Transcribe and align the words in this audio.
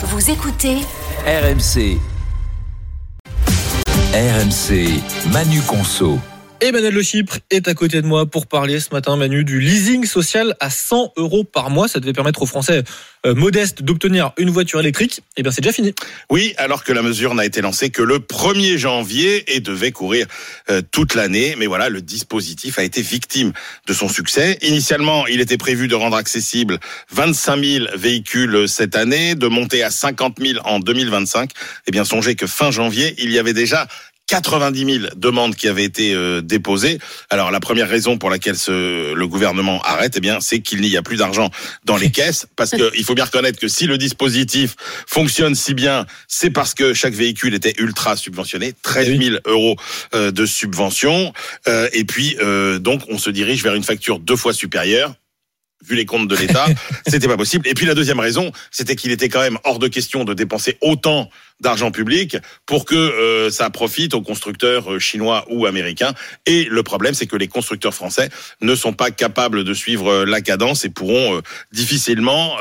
Vous 0.00 0.30
écoutez 0.30 0.76
RMC. 1.26 1.98
RMC, 4.14 5.02
Manu 5.32 5.60
Conso. 5.62 6.20
Emmanuel 6.60 6.92
Le 6.92 7.02
Chypre 7.02 7.38
est 7.50 7.68
à 7.68 7.74
côté 7.74 8.02
de 8.02 8.06
moi 8.06 8.26
pour 8.26 8.48
parler 8.48 8.80
ce 8.80 8.88
matin, 8.92 9.16
Manu, 9.16 9.44
du 9.44 9.60
leasing 9.60 10.04
social 10.04 10.56
à 10.58 10.70
100 10.70 11.12
euros 11.16 11.44
par 11.44 11.70
mois. 11.70 11.86
Ça 11.86 12.00
devait 12.00 12.12
permettre 12.12 12.42
aux 12.42 12.46
Français 12.46 12.82
euh, 13.24 13.34
modestes 13.36 13.84
d'obtenir 13.84 14.32
une 14.38 14.50
voiture 14.50 14.80
électrique. 14.80 15.20
Eh 15.36 15.44
bien, 15.44 15.52
c'est 15.52 15.60
déjà 15.60 15.72
fini. 15.72 15.94
Oui, 16.30 16.54
alors 16.56 16.82
que 16.82 16.92
la 16.92 17.02
mesure 17.02 17.32
n'a 17.36 17.44
été 17.44 17.60
lancée 17.60 17.90
que 17.90 18.02
le 18.02 18.18
1er 18.18 18.76
janvier 18.76 19.54
et 19.54 19.60
devait 19.60 19.92
courir 19.92 20.26
euh, 20.68 20.82
toute 20.90 21.14
l'année. 21.14 21.54
Mais 21.56 21.66
voilà, 21.66 21.90
le 21.90 22.02
dispositif 22.02 22.80
a 22.80 22.82
été 22.82 23.02
victime 23.02 23.52
de 23.86 23.92
son 23.92 24.08
succès. 24.08 24.58
Initialement, 24.62 25.28
il 25.28 25.40
était 25.40 25.58
prévu 25.58 25.86
de 25.86 25.94
rendre 25.94 26.16
accessible 26.16 26.80
25 27.12 27.64
000 27.64 27.86
véhicules 27.94 28.68
cette 28.68 28.96
année, 28.96 29.36
de 29.36 29.46
monter 29.46 29.84
à 29.84 29.90
50 29.90 30.38
000 30.40 30.58
en 30.64 30.80
2025. 30.80 31.52
Eh 31.86 31.92
bien, 31.92 32.04
songez 32.04 32.34
que 32.34 32.48
fin 32.48 32.72
janvier, 32.72 33.14
il 33.18 33.30
y 33.30 33.38
avait 33.38 33.52
déjà 33.52 33.86
90 34.28 35.00
000 35.00 35.06
demandes 35.16 35.56
qui 35.56 35.68
avaient 35.68 35.84
été 35.84 36.14
euh, 36.14 36.42
déposées. 36.42 36.98
Alors 37.30 37.50
la 37.50 37.60
première 37.60 37.88
raison 37.88 38.18
pour 38.18 38.30
laquelle 38.30 38.56
ce, 38.56 39.14
le 39.14 39.26
gouvernement 39.26 39.80
arrête, 39.82 40.14
eh 40.16 40.20
bien, 40.20 40.40
c'est 40.40 40.60
qu'il 40.60 40.82
n'y 40.82 40.96
a 40.96 41.02
plus 41.02 41.16
d'argent 41.16 41.50
dans 41.84 41.96
les 41.96 42.10
caisses, 42.12 42.46
parce 42.54 42.70
qu'il 42.70 43.04
faut 43.04 43.14
bien 43.14 43.24
reconnaître 43.24 43.58
que 43.58 43.68
si 43.68 43.86
le 43.86 43.98
dispositif 43.98 44.76
fonctionne 45.06 45.54
si 45.54 45.74
bien, 45.74 46.06
c'est 46.28 46.50
parce 46.50 46.74
que 46.74 46.92
chaque 46.92 47.14
véhicule 47.14 47.54
était 47.54 47.74
ultra 47.78 48.16
subventionné, 48.16 48.74
13 48.82 49.18
000 49.18 49.36
euros 49.46 49.76
euh, 50.14 50.30
de 50.30 50.44
subvention, 50.46 51.32
euh, 51.66 51.88
et 51.92 52.04
puis 52.04 52.36
donc 52.80 53.02
on 53.08 53.18
se 53.18 53.30
dirige 53.30 53.62
vers 53.62 53.74
une 53.74 53.82
facture 53.82 54.18
deux 54.18 54.36
fois 54.36 54.52
supérieure. 54.52 55.14
Vu 55.86 55.94
les 55.94 56.06
comptes 56.06 56.28
de 56.28 56.36
l'État, 56.36 56.66
c'était 57.06 57.28
pas 57.28 57.36
possible. 57.36 57.66
Et 57.68 57.74
puis 57.74 57.86
la 57.86 57.94
deuxième 57.94 58.18
raison, 58.18 58.52
c'était 58.70 58.96
qu'il 58.96 59.12
était 59.12 59.28
quand 59.28 59.40
même 59.40 59.58
hors 59.64 59.78
de 59.78 59.88
question 59.88 60.24
de 60.24 60.34
dépenser 60.34 60.76
autant 60.80 61.30
d'argent 61.60 61.90
public 61.90 62.36
pour 62.66 62.84
que 62.84 62.94
euh, 62.94 63.50
ça 63.50 63.70
profite 63.70 64.14
aux 64.14 64.22
constructeurs 64.22 64.92
euh, 64.92 64.98
chinois 64.98 65.44
ou 65.50 65.66
américains. 65.66 66.12
Et 66.46 66.64
le 66.64 66.82
problème, 66.82 67.14
c'est 67.14 67.26
que 67.26 67.36
les 67.36 67.48
constructeurs 67.48 67.94
français 67.94 68.28
ne 68.60 68.74
sont 68.74 68.92
pas 68.92 69.10
capables 69.10 69.64
de 69.64 69.74
suivre 69.74 70.08
euh, 70.08 70.24
la 70.24 70.40
cadence 70.40 70.84
et 70.84 70.88
pourront 70.88 71.40
difficilement 71.72 72.56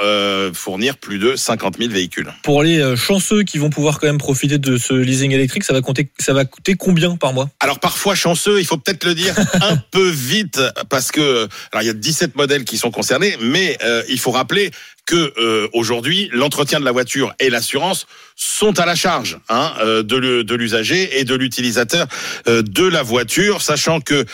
fournir 0.53 0.97
plus 0.97 1.19
de 1.19 1.35
50 1.35 1.77
000 1.77 1.91
véhicules. 1.91 2.31
Pour 2.43 2.63
les 2.63 2.95
chanceux 2.95 3.43
qui 3.43 3.57
vont 3.57 3.69
pouvoir 3.69 3.99
quand 3.99 4.07
même 4.07 4.17
profiter 4.17 4.57
de 4.57 4.77
ce 4.77 4.93
leasing 4.93 5.31
électrique, 5.31 5.63
ça 5.63 5.73
va, 5.73 5.81
compter, 5.81 6.09
ça 6.19 6.33
va 6.33 6.45
coûter 6.45 6.75
combien 6.75 7.15
par 7.15 7.33
mois? 7.33 7.49
Alors 7.59 7.79
parfois 7.79 8.15
chanceux, 8.15 8.59
il 8.59 8.65
faut 8.65 8.77
peut-être 8.77 9.03
le 9.05 9.15
dire 9.15 9.35
un 9.61 9.77
peu 9.91 10.09
vite 10.09 10.61
parce 10.89 11.11
que 11.11 11.47
alors 11.71 11.83
il 11.83 11.87
y 11.87 11.89
a 11.89 11.93
17 11.93 12.35
modèles 12.35 12.63
qui 12.65 12.77
sont 12.77 12.91
concernés, 12.91 13.35
mais 13.41 13.77
il 14.09 14.19
faut 14.19 14.31
rappeler 14.31 14.71
que 15.07 15.33
euh, 15.37 15.67
aujourd'hui 15.73 16.29
l'entretien 16.33 16.79
de 16.79 16.85
la 16.85 16.91
voiture 16.91 17.33
et 17.39 17.49
l'assurance 17.49 18.05
sont 18.35 18.77
à 18.79 18.85
la 18.85 18.93
charge 18.93 19.39
hein, 19.49 19.73
euh, 19.79 20.03
de 20.03 20.53
l'usager 20.53 21.19
et 21.19 21.23
de 21.23 21.33
l'utilisateur 21.33 22.05
euh, 22.47 22.61
de 22.61 22.85
la 22.85 23.01
voiture, 23.01 23.61
sachant 23.61 24.01
que 24.01 24.25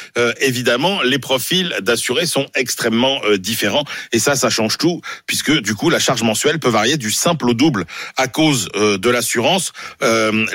évidemment 0.41 1.02
les 1.03 1.19
profils 1.19 1.73
d'assurés 1.81 2.25
sont 2.25 2.47
extrêmement 2.55 3.21
différents 3.38 3.83
et 4.11 4.17
ça, 4.17 4.35
ça 4.35 4.49
change 4.49 4.80
tout 4.80 5.02
puisque 5.27 5.52
du 5.61 5.75
coup 5.75 5.91
la 5.91 5.99
charge 5.99 6.23
mensuelle 6.23 6.59
peut 6.59 6.69
varier 6.69 6.97
du 6.97 7.11
simple 7.11 7.49
au 7.49 7.53
double 7.53 7.85
à 8.17 8.27
cause 8.27 8.69
de 8.73 9.09
l'assurance. 9.09 9.71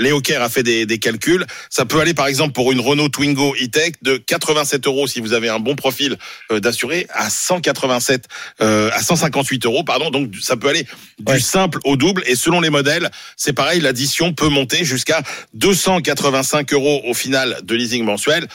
Léo 0.01 0.21
Kerr 0.21 0.43
a 0.43 0.49
fait 0.49 0.65
des, 0.65 0.85
des, 0.85 0.99
calculs, 0.99 1.47
ça 1.71 1.85
peut 1.85 2.01
aller 2.01 2.15
par 2.15 2.27
exemple 2.27 2.53
pour 2.53 2.73
une 2.73 2.81
Renault 2.81 3.09
Twingo 3.09 3.55
E-Tech 3.55 3.93
de 4.03 4.17
87 4.17 4.87
euros 4.87 5.07
si 5.07 5.21
vous 5.21 5.33
avez 5.33 5.49
un 5.49 5.61
bon 5.61 5.77
profil 5.77 6.17
d'assuré 6.51 7.07
à 7.11 7.31
187 7.31 8.25
à 8.59 9.01
158 9.01 9.65
euros 9.67 9.85
pardon 9.85 10.08
donc 10.11 10.35
ça 10.41 10.57
peut 10.57 10.69
aller 10.69 10.87
du 11.19 11.41
simple 11.41 11.79
au 11.85 11.97
double. 11.97 12.23
Et 12.27 12.35
selon 12.35 12.61
les 12.61 12.71
modèles, 12.71 13.11
c'est 13.37 13.53
pareil, 13.53 13.81
l'addition 13.81 14.33
peut 14.33 14.49
monter 14.49 14.85
jusqu'à 14.85 15.23
285 15.55 16.73
euros 16.73 17.03
au 17.05 17.15
final 17.15 17.59
de 17.63 17.75
leasing 17.75 18.05
mensuel 18.05 18.47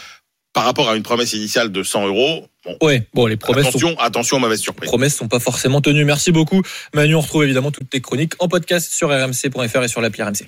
par 0.54 0.66
rapport 0.66 0.90
à 0.90 0.96
une 0.96 1.04
promesse 1.04 1.34
initiale 1.34 1.72
de 1.72 1.84
100 1.84 2.08
euros. 2.08 2.48
Bon, 2.64 2.78
ouais, 2.82 3.08
bon, 3.14 3.26
les 3.26 3.36
promesses 3.36 3.68
attention, 3.68 3.90
sont, 3.90 3.98
attention 3.98 4.38
aux 4.38 4.40
mauvaises 4.40 4.62
surprises. 4.62 4.88
Les 4.88 4.92
promesses 4.92 5.16
sont 5.16 5.28
pas 5.28 5.40
forcément 5.40 5.82
tenues. 5.82 6.06
Merci 6.06 6.32
beaucoup, 6.32 6.62
Manu. 6.94 7.16
On 7.16 7.22
retrouve 7.22 7.44
évidemment 7.44 7.72
toutes 7.72 7.90
tes 7.90 8.00
chroniques 8.00 8.34
en 8.40 8.48
podcast 8.48 8.94
sur 8.94 9.10
rmc.fr 9.10 9.84
et 9.84 9.88
sur 9.88 10.00
l'appli 10.00 10.22
RMC. 10.22 10.42